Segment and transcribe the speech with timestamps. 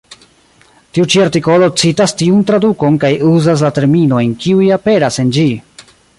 [0.97, 5.49] Tiu ĉi artikolo citas tiun tradukon kaj uzas la terminojn, kiuj aperas en ĝi.